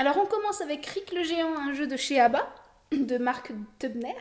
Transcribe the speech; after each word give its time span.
Alors 0.00 0.16
on 0.16 0.26
commence 0.26 0.60
avec 0.60 0.86
Rick 0.86 1.12
le 1.12 1.24
géant, 1.24 1.58
un 1.58 1.74
jeu 1.74 1.88
de 1.88 1.96
chez 1.96 2.20
ABBA, 2.20 2.48
de 2.92 3.18
Marc 3.18 3.50
Tebner, 3.80 4.14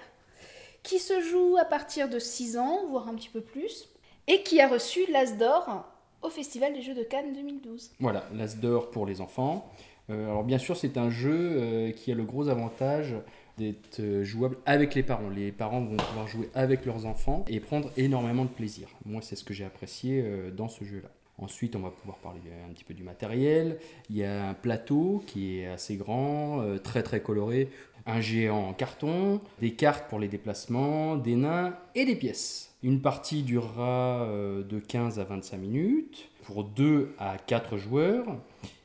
qui 0.82 0.98
se 0.98 1.22
joue 1.22 1.56
à 1.60 1.66
partir 1.66 2.10
de 2.10 2.18
6 2.18 2.58
ans, 2.58 2.88
voire 2.90 3.08
un 3.08 3.14
petit 3.14 3.30
peu 3.30 3.42
plus, 3.42 3.88
et 4.26 4.42
qui 4.42 4.60
a 4.60 4.68
reçu 4.68 5.02
l'As 5.12 5.38
d'or 5.38 5.86
au 6.24 6.32
Festival 6.32 6.74
des 6.74 6.82
Jeux 6.82 6.96
de 6.96 7.04
Cannes 7.04 7.32
2012. 7.32 7.92
Voilà, 8.00 8.26
l'As 8.34 8.58
d'or 8.58 8.90
pour 8.90 9.06
les 9.06 9.22
enfants. 9.22 9.72
Euh, 10.10 10.26
alors 10.26 10.44
bien 10.44 10.58
sûr, 10.58 10.76
c'est 10.76 10.98
un 10.98 11.12
jeu 11.12 11.32
euh, 11.32 11.92
qui 11.92 12.12
a 12.12 12.16
le 12.16 12.24
gros 12.24 12.50
avantage 12.50 13.14
d'être 13.60 14.00
euh, 14.00 14.24
jouable 14.24 14.58
avec 14.66 14.96
les 14.96 15.04
parents. 15.04 15.30
Les 15.30 15.52
parents 15.52 15.82
vont 15.82 15.98
pouvoir 15.98 16.28
jouer 16.28 16.50
avec 16.56 16.86
leurs 16.86 17.06
enfants 17.06 17.46
et 17.48 17.60
prendre 17.60 17.92
énormément 17.98 18.46
de 18.46 18.50
plaisir. 18.50 18.88
Moi, 19.06 19.22
c'est 19.22 19.36
ce 19.36 19.44
que 19.44 19.54
j'ai 19.54 19.66
apprécié 19.66 20.26
dans 20.56 20.70
ce 20.70 20.84
jeu-là. 20.84 21.10
Ensuite, 21.38 21.76
on 21.76 21.80
va 21.82 21.92
pouvoir 21.92 22.18
parler 22.18 22.42
un 22.68 22.74
petit 22.74 22.84
peu 22.84 22.94
du 22.94 23.04
matériel. 23.04 23.80
Il 24.10 24.18
y 24.18 24.24
a 24.24 24.50
un 24.50 24.54
plateau 24.54 25.24
qui 25.28 25.60
est 25.60 25.68
assez 25.68 25.96
grand, 25.96 26.64
très 26.84 27.04
très 27.04 27.22
coloré, 27.22 27.70
un 28.06 28.22
géant 28.22 28.70
en 28.70 28.74
carton, 28.74 29.40
des 29.60 29.74
cartes 29.74 30.10
pour 30.10 30.20
les 30.20 30.28
déplacements, 30.28 31.16
des 31.16 31.36
nains 31.36 31.78
et 31.94 32.06
des 32.06 32.16
pièces. 32.16 32.76
Une 32.82 33.02
partie 33.02 33.44
durera 33.44 34.28
de 34.28 34.80
15 34.80 35.20
à 35.20 35.26
25 35.26 35.58
minutes 35.58 36.30
pour 36.44 36.64
2 36.64 37.14
à 37.20 37.38
4 37.38 37.78
joueurs. 37.78 38.26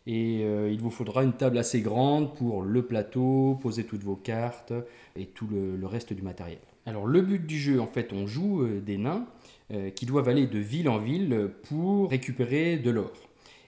Et 0.06 0.40
euh, 0.42 0.70
il 0.70 0.80
vous 0.80 0.90
faudra 0.90 1.22
une 1.22 1.32
table 1.32 1.58
assez 1.58 1.80
grande 1.80 2.34
pour 2.34 2.62
le 2.62 2.82
plateau, 2.82 3.58
poser 3.62 3.84
toutes 3.84 4.02
vos 4.02 4.16
cartes 4.16 4.72
et 5.16 5.26
tout 5.26 5.46
le, 5.46 5.86
reste 5.86 6.12
du 6.12 6.22
matériel. 6.22 6.58
Alors 6.86 7.06
le 7.06 7.20
but 7.20 7.46
du 7.46 7.58
jeu, 7.58 7.80
en 7.80 7.86
fait, 7.86 8.12
on 8.12 8.26
joue 8.26 8.62
euh, 8.62 8.80
des 8.80 8.98
nains 8.98 9.26
euh, 9.72 9.90
qui 9.90 10.06
doivent 10.06 10.28
aller 10.28 10.46
de 10.46 10.58
ville 10.58 10.88
en 10.88 10.98
ville 10.98 11.50
pour 11.68 12.10
récupérer 12.10 12.76
de 12.78 12.90
l'or. 12.90 13.12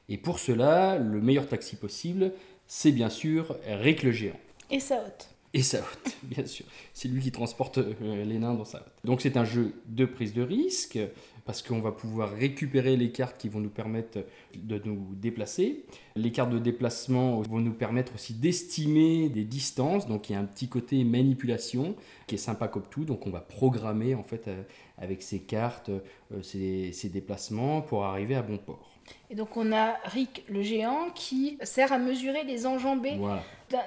Et 0.09 0.19
pour 0.19 0.39
cela, 0.39 0.99
le 0.99 1.21
meilleur 1.21 1.49
taxi 1.49 1.77
possible, 1.77 2.33
c'est 2.67 2.93
bien 2.93 3.11
sûr 3.11 3.57
Rick 3.67 4.03
le 4.03 4.11
géant. 4.11 4.39
Et 4.71 4.81
sa 4.81 4.97
hotte. 4.97 5.29
Et 5.55 5.63
sa 5.63 5.79
hotte, 5.79 6.17
bien 6.25 6.45
sûr. 6.47 6.67
C'est 6.93 7.09
lui 7.09 7.23
qui 7.23 7.31
transporte 7.31 7.79
les 8.01 8.39
nains 8.39 8.55
dans 8.55 8.65
sa 8.65 8.79
hotte. 8.79 8.93
Donc 9.05 9.21
c'est 9.21 9.37
un 9.37 9.45
jeu 9.45 9.73
de 9.87 10.05
prise 10.05 10.35
de 10.35 10.43
risque 10.43 10.99
parce 11.45 11.63
qu'on 11.63 11.81
va 11.81 11.93
pouvoir 11.93 12.31
récupérer 12.31 12.97
les 12.97 13.11
cartes 13.11 13.37
qui 13.39 13.49
vont 13.49 13.61
nous 13.61 13.71
permettre 13.71 14.25
de 14.55 14.81
nous 14.85 15.15
déplacer. 15.15 15.85
Les 16.17 16.33
cartes 16.33 16.51
de 16.51 16.59
déplacement 16.59 17.41
vont 17.43 17.61
nous 17.61 17.73
permettre 17.75 18.15
aussi 18.15 18.35
d'estimer 18.35 19.29
des 19.29 19.45
distances, 19.45 20.07
donc 20.07 20.31
il 20.31 20.35
y 20.35 20.37
a 20.37 20.41
un 20.41 20.45
petit 20.45 20.69
côté 20.69 21.03
manipulation 21.05 21.97
qui 22.27 22.37
est 22.37 22.39
sympa 22.39 22.69
comme 22.69 22.87
tout, 22.91 23.05
donc 23.05 23.27
on 23.27 23.31
va 23.31 23.41
programmer 23.41 24.15
en 24.15 24.23
fait 24.23 24.49
euh, 24.49 24.63
avec 24.99 25.23
ces 25.23 25.41
cartes 25.41 25.91
euh, 26.35 26.43
ces, 26.43 27.09
déplacements 27.09 27.83
pour 27.83 28.05
arriver 28.05 28.35
à 28.35 28.43
bon 28.43 28.59
port. 28.59 28.91
Et 29.29 29.35
donc 29.35 29.57
on 29.57 29.73
a 29.73 29.95
Rick 30.05 30.45
le 30.49 30.63
géant 30.63 31.11
qui 31.15 31.59
sert 31.63 31.93
à 31.93 31.99
mesurer 31.99 32.45
les 32.45 32.67
enjambées 32.67 33.19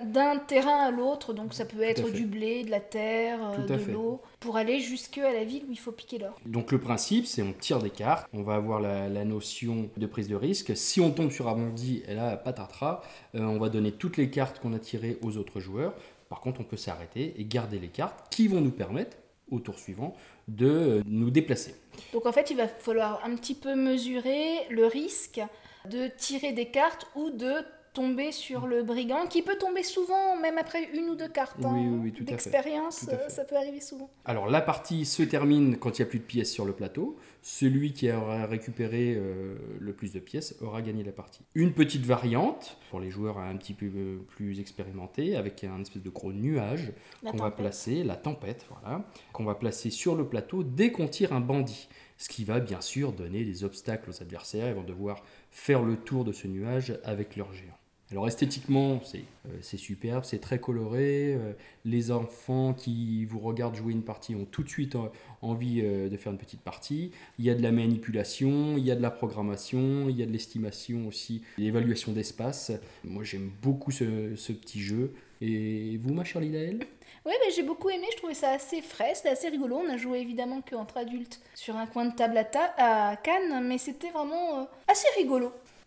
d'un 0.03 0.38
terrain 0.38 0.85
à 0.85 0.91
l'autre. 0.91 1.33
Donc 1.33 1.53
ça 1.53 1.66
peut 1.66 1.81
être 1.81 2.11
du 2.11 2.25
blé, 2.25 2.63
de 2.63 2.72
la 2.72 2.80
terre, 2.80 3.39
euh, 3.58 3.66
de 3.66 3.91
l'eau, 3.91 4.22
pour 4.39 4.58
aller 4.58 4.80
jusque 4.80 5.17
à 5.17 5.33
la 5.33 5.44
ville 5.44 5.63
où 5.67 5.72
il 5.72 5.80
faut 5.80 5.91
piquer 5.91 6.19
l'or. 6.19 6.39
Donc 6.45 6.72
le 6.72 6.80
principe, 6.80 7.25
c'est 7.25 7.41
on 7.48 7.53
tire 7.53 7.80
des 7.80 7.90
cartes, 7.90 8.28
on 8.34 8.44
va 8.44 8.56
avoir 8.56 8.80
la, 8.80 9.26
notion 9.26 9.90
de 9.98 10.06
prise 10.06 10.28
de 10.28 10.36
risque. 10.36 10.76
Si 10.76 11.02
on 11.02 11.12
tombe 11.12 11.31
sur 11.31 11.48
Amondi, 11.48 12.03
et 12.08 12.14
là, 12.14 12.38
patatras, 12.38 13.02
euh, 13.36 13.42
on 13.42 13.59
va 13.59 13.70
donner 13.70 13.92
toutes 13.92 14.17
les 14.17 14.30
cartes 14.30 14.59
qu'on 14.59 14.73
a 14.73 14.80
tirées 14.80 15.17
aux 15.22 15.38
autres 15.38 15.59
joueurs. 15.59 15.94
Par 16.30 16.42
contre, 16.42 16.62
on 16.62 16.64
peut 16.64 16.78
s'arrêter 16.78 17.34
et 17.38 17.45
garder 17.45 17.80
les 17.80 17.88
cartes 17.88 18.25
qui 18.30 18.48
vont 18.48 18.62
nous 18.62 18.72
permettre, 18.72 19.18
au 19.50 19.59
tour 19.59 19.80
suivant, 19.80 20.16
de 20.48 21.02
nous 21.06 21.31
déplacer. 21.31 21.75
Donc 22.14 22.25
en 22.25 22.31
fait, 22.31 22.52
il 22.52 22.58
va 22.58 22.68
falloir 22.68 23.22
un 23.23 23.36
petit 23.36 23.56
peu 23.56 23.75
mesurer 23.75 24.68
le 24.70 24.86
risque 24.86 25.42
de 25.90 26.08
tirer 26.18 26.52
des 26.52 26.70
cartes 26.70 27.08
ou 27.16 27.30
de 27.30 27.53
tomber 27.98 28.31
sur 28.31 28.67
le 28.67 28.84
brigand, 28.84 29.26
qui 29.28 29.42
peut 29.42 29.58
tomber 29.58 29.81
souvent, 29.81 30.38
même 30.40 30.59
après 30.59 30.84
une 30.94 31.09
ou 31.09 31.16
deux 31.16 31.28
cartes. 31.28 31.58
Oui, 31.58 31.66
hein. 31.66 32.00
oui, 32.03 32.14
D'expérience, 32.22 33.08
ça 33.28 33.44
peut 33.44 33.56
arriver 33.56 33.81
souvent. 33.81 34.12
Alors 34.23 34.48
la 34.48 34.62
partie 34.62 35.03
se 35.03 35.23
termine 35.23 35.78
quand 35.78 35.98
il 35.98 36.03
n'y 36.03 36.08
a 36.08 36.09
plus 36.09 36.20
de 36.20 36.23
pièces 36.23 36.52
sur 36.52 36.64
le 36.64 36.73
plateau. 36.73 37.18
Celui 37.41 37.94
qui 37.94 38.12
aura 38.12 38.46
récupéré 38.46 39.16
euh, 39.18 39.56
le 39.80 39.94
plus 39.94 40.13
de 40.13 40.19
pièces 40.19 40.56
aura 40.62 40.84
gagné 40.84 41.03
la 41.03 41.12
partie. 41.12 41.41
Une 41.56 41.74
petite 41.74 42.06
variante 42.06 42.78
pour 42.91 43.00
les 43.00 43.09
joueurs 43.09 43.40
un 43.40 43.58
petit 43.58 43.74
peu 43.74 43.90
plus 44.28 44.59
expérimentés, 44.59 45.35
avec 45.35 45.64
un 45.64 45.81
espèce 45.81 46.03
de 46.03 46.12
gros 46.12 46.31
nuage 46.31 46.91
qu'on 47.25 47.38
va 47.38 47.50
placer, 47.50 48.03
la 48.03 48.16
tempête, 48.16 48.64
voilà, 48.69 49.08
qu'on 49.34 49.44
va 49.44 49.56
placer 49.56 49.90
sur 49.90 50.16
le 50.16 50.28
plateau 50.28 50.64
dès 50.64 50.91
qu'on 50.91 51.08
tire 51.08 51.34
un 51.34 51.41
bandit. 51.41 51.90
Ce 52.19 52.29
qui 52.29 52.44
va 52.44 52.59
bien 52.59 52.81
sûr 52.81 53.12
donner 53.12 53.44
des 53.44 53.64
obstacles 53.64 54.12
aux 54.12 54.22
adversaires. 54.22 54.68
Ils 54.68 54.75
vont 54.75 54.84
devoir 54.84 55.24
faire 55.50 55.81
le 55.81 55.97
tour 55.97 56.25
de 56.25 56.31
ce 56.31 56.47
nuage 56.47 57.00
avec 57.03 57.35
leur 57.35 57.52
géant. 57.53 57.74
Alors 58.09 58.25
esthétiquement, 58.25 59.01
euh, 59.16 59.50
c'est 59.62 59.75
superbe, 59.75 60.23
c'est 60.23 60.40
très 60.40 60.59
coloré. 60.59 61.34
Euh, 61.34 61.51
les 61.84 62.12
enfants 62.12 62.73
qui 62.73 63.25
vous 63.25 63.40
regardent 63.40 63.75
jouer 63.75 63.91
une 63.91 64.03
partie 64.03 64.34
ont 64.34 64.45
tout 64.45 64.63
de 64.63 64.69
suite 64.69 64.95
euh, 64.95 65.09
envie 65.41 65.81
de 65.81 66.16
faire 66.16 66.31
une 66.31 66.38
petite 66.38 66.62
partie. 66.62 67.12
Il 67.38 67.44
y 67.44 67.50
a 67.50 67.56
de 67.56 67.62
la 67.62 67.72
manipulation, 67.72 68.78
il 68.78 68.85
y 68.85 68.91
a 68.91 68.96
de 68.96 69.01
la 69.01 69.12
programmation, 69.12 70.07
il 70.07 70.17
y 70.17 70.23
a 70.23 70.25
de 70.25 70.31
l'estimation 70.31 71.06
aussi, 71.07 71.41
l'évaluation 71.57 72.13
d'espace. 72.13 72.72
Moi 73.03 73.23
j'aime 73.25 73.51
beaucoup 73.62 73.91
ce, 73.91 74.35
ce, 74.38 74.53
petit 74.53 74.79
jeu. 74.79 75.13
Et 75.41 75.97
vous, 76.01 76.13
ma 76.13 76.23
chère 76.23 76.41
Lidaël 76.41 76.79
oui, 77.25 77.34
mais 77.46 77.51
j'ai 77.53 77.63
beaucoup 77.63 77.90
aimé, 77.90 78.06
je 78.12 78.17
trouvais 78.17 78.34
ça 78.34 78.51
assez 78.51 78.81
frais, 78.81 79.12
c'était 79.13 79.29
assez 79.29 79.50
rigolo. 79.50 79.81
On 79.85 79.90
a 79.90 79.97
joué 79.97 80.19
évidemment 80.19 80.62
qu'entre 80.62 80.96
adultes 80.96 81.41
sur 81.56 81.75
un 81.75 81.85
coin 81.85 82.06
de 82.06 82.16
table 82.16 82.38
à, 82.38 83.09
à 83.09 83.16
Cannes, 83.17 83.67
mais 83.67 83.78
c'était 83.78 84.12
vraiment 84.12 84.69
assez 84.88 85.07
rigolo. 85.17 85.51